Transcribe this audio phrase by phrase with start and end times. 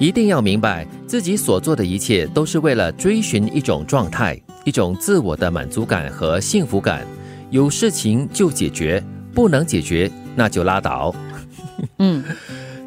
[0.00, 7.06] 一定要明白，自己所做的一切都是为了追寻一种状态，一种自我的满足感和幸福感。
[7.50, 9.04] 有事情就解决，
[9.34, 11.14] 不能解决那就拉倒。
[11.98, 12.24] 嗯。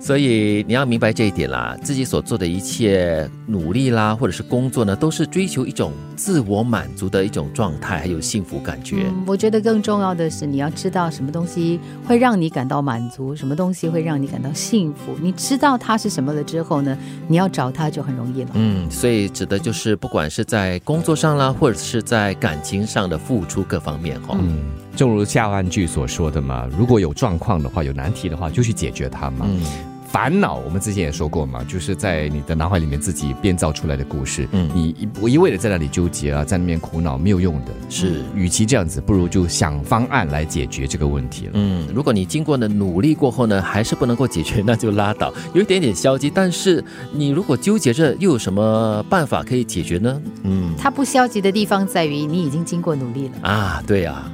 [0.04, 9.06] 所以你要明白这一点啦，自己所做的一切努力啦，或者是工作呢，都是追求一种自我满足的一种状态，还有幸福感觉。
[9.26, 15.16] 我觉得更重要的是，你要知道什么东西会让你感到满足，什么东西会让你感到幸福。
[15.22, 16.98] 你知道它是什么了之后呢，
[17.30, 18.50] 你要找它就很容易了。
[18.56, 24.38] 嗯，所以指的就是不管是在工作上啦，或者是在感情上的付出各方面哈。
[24.38, 24.66] 嗯，
[24.98, 29.48] 正如下半句所说的嘛，如果有状况的话，有难题的话，就去解决它嘛。
[29.48, 29.93] 嗯。
[30.14, 34.48] 烦恼，我们之前也说过嘛，就是在你的脑海里面自己编造出来的故事。
[34.52, 37.72] 嗯，你一一味的在那里纠结啊，在那边苦恼，没有用的。
[37.90, 41.54] 是，与其这样子，不如就想方案来解决这个问题了。
[41.56, 46.30] 嗯，如果你经过了努力过后呢，还是不能够解决，那就拉倒，有一点点消极。
[46.30, 50.22] 但是你如果纠结着，又有什么办法可以解决呢？
[50.44, 53.84] 嗯，它不消极的地方在于你已经经过努力了啊。
[53.88, 54.32] 对呀，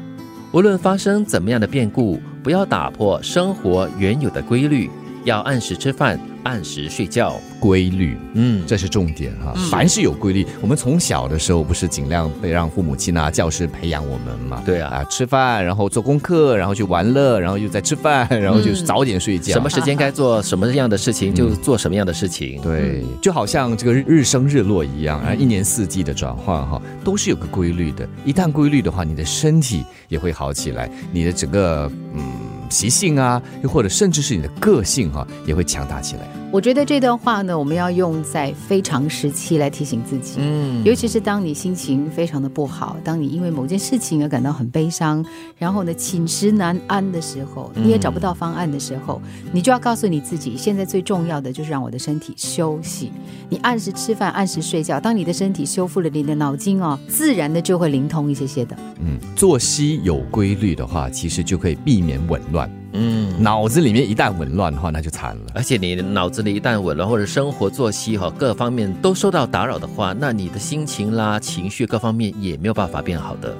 [0.52, 4.90] 无论发生怎么样的变故，不要打破生活原有的规律。
[5.30, 9.54] 要按时吃饭，按时睡觉，规律，嗯，这是重点哈。
[9.70, 14.64] 凡是有规律，我们从小的时候不是尽量被让父母亲啊、教师培养我们嘛？
[14.66, 19.54] 对啊，啊，吃饭，然后做功课，然后去玩乐，然后又在吃饭，然后就早点睡觉。
[19.54, 22.60] 什么时间该做什么样的事情，就做什么样的事情。
[22.62, 28.08] 对，就好像这个日升日落一样，啊，一年四季的转换哈，都是有个规律的。
[28.26, 32.49] 一旦规律的话，你的身体也会好起来，你的整个嗯。
[32.70, 36.28] 习性啊，又或者甚至是你的个性哈，也会强大起来。
[36.52, 45.24] 我觉得这段话呢，我们要用在非常时期来提醒自己，嗯，尤其是当你心情非常的不好，当你因为某件事情而感到很悲伤，
[45.60, 53.12] 然后呢寝食难安的时候，你也找不到方案的时候，你就要告诉你自己，现在最重要的就是让我的身体休息。
[53.48, 58.76] 你按时吃饭，按时睡觉，当你的身体修复了，你的脑筋哦，自然的就会灵通一些些的。
[59.02, 62.68] 嗯，作息有规律的话，其实就可以避免紊乱。
[62.94, 65.42] 嗯，脑子里面一旦紊乱的话，那就惨了。
[65.54, 73.56] 而且你脑子里一旦紊乱，或者生活作息哈各方面都受到打扰的话，那你的心情啦、情绪各方面也没有办法变好的。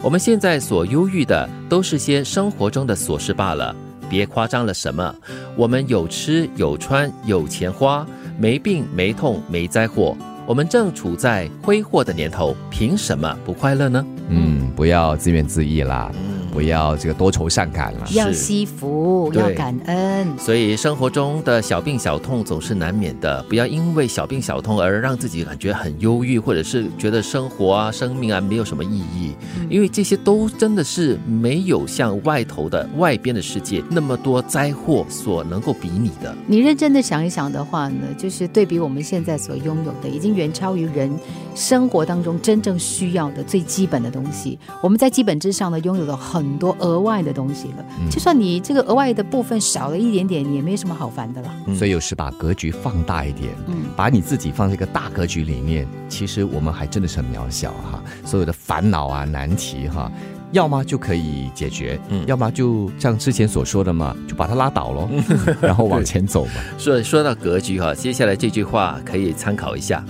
[0.00, 3.74] 我们现在所忧郁的，都是些生活中的琐事罢了，
[4.08, 5.14] 别夸张了什么。
[5.56, 8.06] 我们有吃有穿有钱花，
[8.38, 10.16] 没病没痛没灾祸。
[10.46, 14.04] 我们正处在挥霍的年头，凭什么不快乐呢？
[14.28, 16.12] 嗯，不要自怨自艾啦。
[16.54, 20.38] 不要这个多愁善感了，要惜福，要感恩。
[20.38, 29.34] 所以生活中的小病小痛总是难免的，不要因为小病小痛而让自己感觉很忧郁，或者是觉得生活啊、生命啊没有什么意义。
[29.68, 36.32] 因为这些都真的是没有像外头的外边的世界那么多灾祸所能够比拟的。
[36.46, 41.10] 你认真的想一想的话呢，就是对比我们现在所拥有的，已经远超于人
[41.56, 44.56] 生活当中真正需要的最基本的东西。
[44.80, 46.43] 我们在基本之上呢，拥有了很。
[46.44, 51.50] 很多额外的东西了，就算你这个额外的部分少了一点点，也没什么好烦的了。
[51.74, 58.02] 所以有时把格局放大一点，嗯，把你自己放在一个大格局里面，其实我们还真的是很渺小哈。
[58.24, 60.12] 所有的烦恼啊、难题哈，
[60.52, 65.08] 要么就可以解决，嗯，要么就像之前所说的嘛，就把它拉倒喽，
[65.60, 66.52] 然后往 前走嘛。
[66.76, 70.04] 所以说到格局哈，接下来这句话可以参考一下：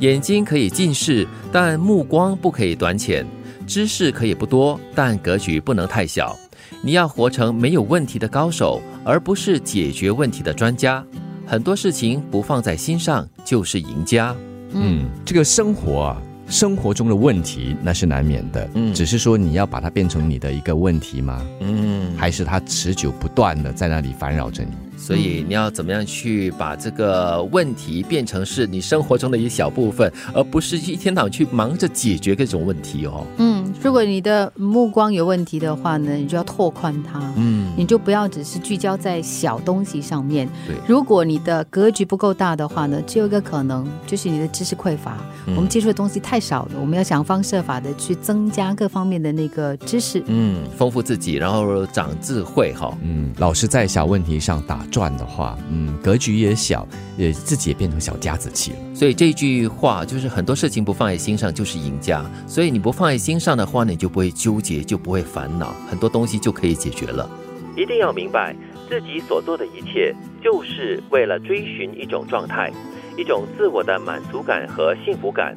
[0.00, 3.26] 眼睛可以近视，但目光不可以短浅。
[3.70, 6.36] 知识可以不多，但格局不能太小。
[6.82, 11.06] 你要活成没有问题的高手，而不是解决问题的专家。
[11.46, 14.34] 很多事情不放在心上就是赢家。
[14.72, 18.68] 嗯，这个生活啊，生活中的问题那是难免的。
[18.74, 21.40] 嗯，只是说你要把它变成你的一个问题吗？
[21.60, 24.72] 嗯，还是它持久不断的在那里烦扰着你？
[25.00, 33.26] 所以你要怎么样去把这个问题变成是你生活中的一小部分，而不是一天到晚去忙着解决各种问题哦。
[33.38, 37.18] 嗯，如果你的目光有问题的话呢，你就要拓宽它。
[37.36, 40.46] 嗯，你就不要只是聚焦在小东西上面。
[40.66, 45.16] 对，如果你的格局不够大的话呢，只有一个可能就是你的知识匮乏。
[45.46, 50.22] 我们接触的东西太少了，我们要想方设法的去增加各方面的那个知识。
[50.26, 52.94] 嗯，丰富自己，然后长智慧哈。
[53.02, 54.86] 嗯，老是在小问题上打。
[54.90, 58.78] 转的话，嗯，格局也小，也自己也变成小家子气了。
[58.94, 62.24] 所以这句话就是很多事情不放在心上就是赢家。
[62.46, 67.30] 所以你不放在心上的话，你就不会纠结，就不会烦恼，很多东西就可以解决了。
[67.76, 68.54] 一定要明白，
[68.88, 72.70] 自己所做的一切就是为了追寻一种状态，
[73.16, 75.56] 一种自我的满足感和幸福感。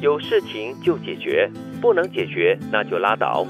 [0.00, 3.46] 有事情就解决，不能解决那就拉倒。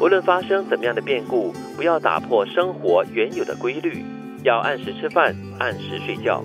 [0.00, 4.04] 无论发生怎么样的变故，不要打破生活原有的规律。
[4.42, 6.42] 要按时吃饭，按时睡觉。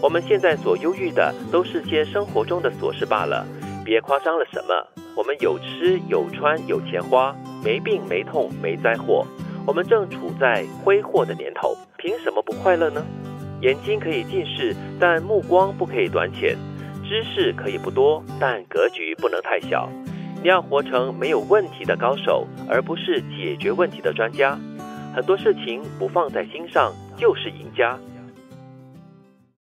[0.00, 3.46] 我们现在所忧郁的都是些生活中的琐事罢了，
[3.84, 4.74] 别夸张了什么。
[5.16, 9.26] 我们有吃有穿有钱花，没病没痛没灾祸。
[9.66, 13.02] 我们正处在挥霍的年头，凭什么不快乐呢？
[13.60, 16.56] 眼睛可以近视，但目光不可以短浅；
[17.06, 19.88] 知识可以不多，但格局不能太小。
[20.42, 24.58] 你要活成没有问题的高手，而不是解决问题的专家。
[25.14, 27.98] 很多事情不放在心上就是赢家。